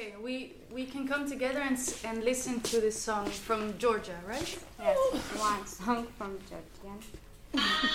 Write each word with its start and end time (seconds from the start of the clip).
Okay, 0.00 0.14
we 0.22 0.52
we 0.72 0.86
can 0.86 1.06
come 1.06 1.28
together 1.28 1.60
and 1.60 1.76
and 2.04 2.24
listen 2.24 2.60
to 2.60 2.80
this 2.80 2.98
song 2.98 3.26
from 3.26 3.76
Georgia, 3.76 4.18
right? 4.26 4.58
Yes, 4.78 4.96
one 5.36 5.66
song 5.66 6.06
from 6.16 6.38
Georgia. 6.48 6.96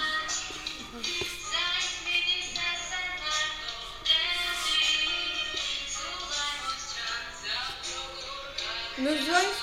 No 8.98 9.12
voice? 9.12 9.62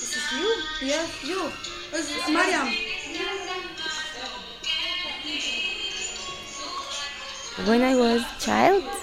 This 0.00 0.16
is 0.16 0.32
you. 0.38 0.50
Yes, 0.82 1.24
you. 1.24 1.50
It's 1.92 2.28
Mariam. 2.28 2.68
When 7.64 7.82
I 7.82 7.94
was 7.96 8.22
child 8.40 8.97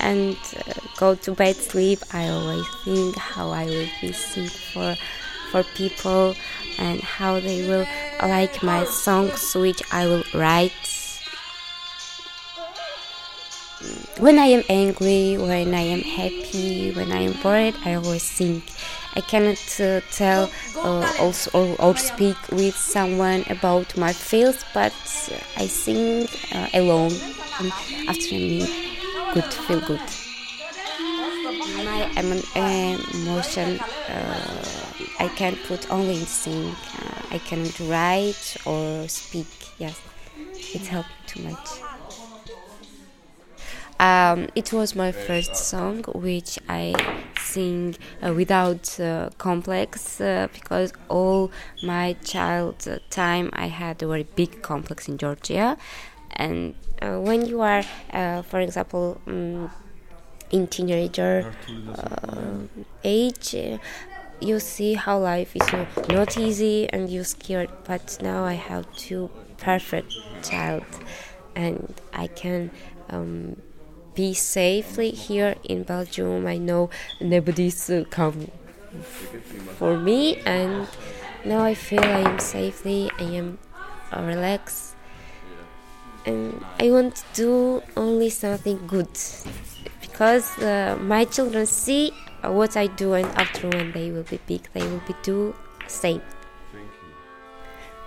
and 0.00 0.36
uh, 0.56 0.72
go 0.96 1.14
to 1.14 1.32
bed 1.32 1.56
sleep, 1.56 2.00
I 2.12 2.28
always 2.28 2.66
think 2.84 3.16
how 3.16 3.50
I 3.50 3.66
will 3.66 3.88
be 4.00 4.12
sing 4.12 4.46
for 4.46 4.96
for 5.50 5.64
people 5.74 6.34
and 6.78 7.00
how 7.00 7.40
they 7.40 7.68
will 7.68 7.86
like 8.22 8.62
my 8.62 8.84
songs 8.84 9.54
which 9.54 9.82
I 9.92 10.06
will 10.06 10.24
write. 10.34 10.72
When 14.18 14.38
I 14.38 14.46
am 14.46 14.62
angry, 14.68 15.36
when 15.38 15.74
I 15.74 15.80
am 15.80 16.02
happy, 16.02 16.92
when 16.92 17.10
I 17.12 17.22
am 17.22 17.32
bored, 17.42 17.74
I 17.84 17.94
always 17.94 18.22
sing. 18.22 18.62
I 19.16 19.22
cannot 19.22 19.80
uh, 19.80 20.00
tell 20.12 20.50
uh, 20.76 21.12
also 21.18 21.50
or, 21.52 21.76
or 21.80 21.96
speak 21.96 22.36
with 22.52 22.76
someone 22.76 23.44
about 23.48 23.96
my 23.96 24.12
feels, 24.12 24.64
but 24.72 24.92
I 25.56 25.66
sing 25.66 26.28
uh, 26.54 26.68
alone 26.74 27.12
after 28.06 28.34
me 28.34 28.89
good 29.30 29.52
feel 29.54 29.80
good. 29.80 30.02
My 31.64 32.08
emo- 32.18 32.42
emotion 32.54 33.84
uh, 34.08 34.92
I 35.18 35.28
can 35.28 35.56
put 35.58 35.86
only 35.90 36.16
in 36.16 36.26
sing. 36.26 36.76
Uh, 36.98 37.22
I 37.30 37.38
cannot 37.38 37.78
write 37.80 38.56
or 38.64 39.08
speak. 39.08 39.72
Yes, 39.78 40.00
it 40.72 40.86
helped 40.88 41.10
me 41.10 41.22
too 41.26 41.40
much. 41.40 41.82
Um, 43.98 44.48
it 44.54 44.72
was 44.72 44.94
my 44.96 45.12
first 45.12 45.54
song, 45.54 46.04
which 46.14 46.58
I 46.68 46.94
sing 47.36 47.96
uh, 48.24 48.32
without 48.34 48.98
uh, 48.98 49.30
complex 49.36 50.20
uh, 50.20 50.48
because 50.54 50.92
all 51.08 51.50
my 51.82 52.16
child 52.24 52.86
uh, 52.88 52.98
time 53.10 53.50
I 53.52 53.66
had 53.66 54.02
a 54.02 54.06
very 54.06 54.22
big 54.22 54.62
complex 54.62 55.06
in 55.08 55.18
Georgia, 55.18 55.76
and 56.32 56.74
uh, 57.02 57.18
when 57.18 57.46
you 57.46 57.60
are, 57.60 57.82
uh, 58.12 58.42
for 58.42 58.60
example, 58.60 59.20
um, 59.26 59.70
in 60.50 60.66
teenager 60.66 61.52
uh, 61.96 62.58
age. 63.04 63.54
Uh, 63.54 63.78
you 64.42 64.58
see 64.58 64.94
how 64.94 65.18
life 65.18 65.54
is 65.54 65.70
not 66.08 66.38
easy 66.38 66.88
and 66.88 67.10
you're 67.10 67.24
scared 67.24 67.68
but 67.84 68.16
now 68.22 68.42
i 68.42 68.54
have 68.54 68.90
two 68.96 69.28
perfect 69.58 70.14
child 70.42 70.82
and 71.54 72.00
i 72.14 72.26
can 72.26 72.70
um, 73.10 73.54
be 74.14 74.34
safely 74.34 75.10
here 75.10 75.54
in 75.64 75.82
Belgium. 75.82 76.46
I 76.46 76.58
know 76.58 76.90
nobody's 77.20 77.88
uh, 77.88 78.04
come 78.10 78.50
for 79.78 79.96
me, 79.96 80.36
and 80.44 80.88
now 81.44 81.62
I 81.62 81.74
feel 81.74 82.02
I 82.02 82.20
am 82.30 82.38
safely. 82.38 83.10
I 83.18 83.24
am 83.24 83.58
relaxed, 84.12 84.94
and 86.26 86.64
I 86.78 86.90
want 86.90 87.16
to 87.16 87.24
do 87.34 87.82
only 87.96 88.30
something 88.30 88.86
good 88.86 89.08
because 90.00 90.58
uh, 90.58 90.98
my 91.00 91.24
children 91.24 91.66
see 91.66 92.12
what 92.42 92.76
I 92.76 92.86
do, 92.86 93.14
and 93.14 93.26
after 93.36 93.68
when 93.68 93.92
they 93.92 94.10
will 94.10 94.22
be 94.24 94.38
big, 94.46 94.68
they 94.72 94.82
will 94.82 95.02
be 95.06 95.14
do 95.22 95.54
same. 95.86 96.22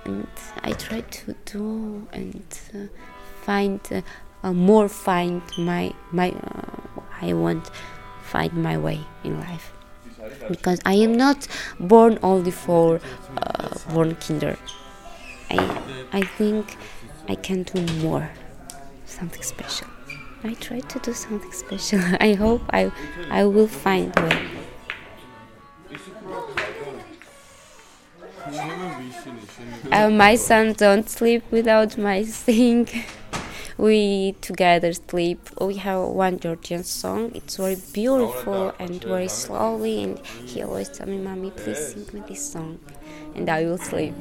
And 0.05 0.27
I 0.61 0.73
try 0.73 1.01
to 1.01 1.35
do 1.45 2.07
and 2.11 2.43
uh, 2.73 2.87
find 3.41 3.79
uh, 3.91 4.01
uh, 4.43 4.53
more 4.53 4.89
find 4.89 5.41
my 5.57 5.93
my 6.11 6.31
uh, 6.31 7.01
I 7.21 7.33
want 7.33 7.71
find 8.23 8.53
my 8.53 8.77
way 8.77 8.99
in 9.23 9.39
life 9.39 9.71
because 10.49 10.79
I 10.85 10.95
am 10.95 11.15
not 11.15 11.47
born 11.79 12.19
only 12.21 12.51
for 12.51 12.99
uh, 13.37 13.69
born 13.93 14.15
kinder. 14.15 14.57
I 15.49 15.57
I 16.11 16.21
think 16.21 16.77
I 17.27 17.35
can 17.35 17.63
do 17.63 17.81
more, 18.01 18.29
something 19.05 19.43
special. 19.43 19.87
I 20.43 20.53
try 20.55 20.81
to 20.81 20.99
do 20.99 21.13
something 21.13 21.51
special. 21.53 21.99
I 22.19 22.33
hope 22.33 22.61
I 22.71 22.91
I 23.29 23.45
will 23.45 23.67
find 23.67 24.11
a 24.17 24.21
way. 24.23 24.47
Uh, 29.91 30.09
my 30.09 30.35
son 30.35 30.73
don't 30.73 31.09
sleep 31.09 31.43
without 31.51 31.97
my 31.97 32.23
sing. 32.23 32.89
we 33.77 34.35
together 34.41 34.91
sleep. 34.93 35.49
We 35.61 35.75
have 35.77 36.01
one 36.09 36.39
Georgian 36.39 36.83
song. 36.83 37.31
It's 37.35 37.55
very 37.57 37.77
beautiful 37.93 38.73
and 38.79 39.01
very 39.03 39.29
slowly. 39.29 40.03
And 40.03 40.19
he 40.45 40.61
always 40.61 40.89
tell 40.89 41.07
me, 41.07 41.17
"Mommy, 41.17 41.51
please 41.51 41.93
sing 41.93 42.05
me 42.13 42.21
this 42.27 42.51
song," 42.51 42.79
and 43.35 43.49
I 43.49 43.63
will 43.63 43.77
sleep. 43.77 44.15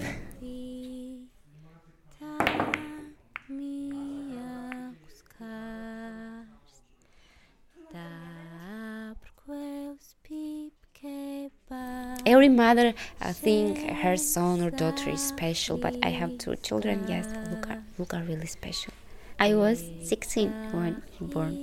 Every 12.25 12.49
mother, 12.49 12.95
I 13.21 13.33
think 13.33 13.79
her 13.91 14.17
son 14.17 14.63
or 14.63 14.71
daughter 14.71 15.11
is 15.11 15.21
special, 15.21 15.77
but 15.77 15.97
I 16.03 16.11
have 16.11 16.39
two 16.39 16.55
children. 16.57 17.05
Yes, 17.09 17.27
look 17.99 18.15
are 18.15 18.23
really 18.23 18.47
special. 18.47 18.93
I 19.41 19.55
was 19.55 19.85
16 20.05 20.51
when 20.73 21.03
he 21.11 21.25
born. 21.25 21.57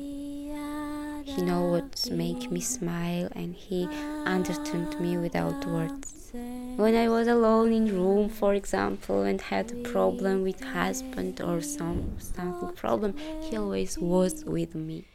He 1.24 1.42
know 1.44 1.68
what 1.68 2.10
make 2.12 2.52
me 2.52 2.60
smile 2.60 3.30
and 3.34 3.56
he 3.56 3.88
understood 4.26 5.00
me 5.00 5.18
without 5.18 5.66
words. 5.66 6.32
When 6.76 6.96
I 6.96 7.08
was 7.08 7.28
alone 7.28 7.72
in 7.72 7.86
room, 7.96 8.30
for 8.30 8.54
example, 8.54 9.24
and 9.24 9.40
had 9.40 9.72
a 9.72 9.76
problem 9.90 10.44
with 10.44 10.60
husband 10.62 11.40
or 11.42 11.62
some 11.62 12.18
something 12.20 12.74
problem, 12.76 13.16
he 13.42 13.58
always 13.58 13.98
was 13.98 14.44
with 14.44 14.76
me. 14.76 15.06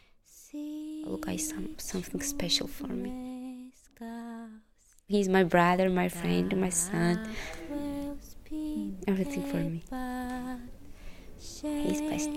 Look, 1.05 1.29
I 1.29 1.37
some 1.37 1.75
something 1.79 2.23
special 2.23 2.67
for 2.67 2.89
me. 2.89 3.34
He's 5.07 5.29
my 5.29 5.45
brother, 5.45 5.91
my 5.91 6.09
friend, 6.09 6.57
my 6.61 6.71
son, 6.71 7.29
everything 9.07 9.43
for 9.43 9.57
me. 9.59 9.85
He's 11.39 12.01
best. 12.01 12.31